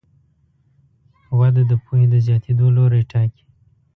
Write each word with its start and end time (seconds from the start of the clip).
وده 1.39 1.61
د 1.71 1.73
پوهې 1.83 2.05
د 2.11 2.15
زیاتېدو 2.25 2.65
لوری 2.75 3.03
ټاکي. 3.11 3.43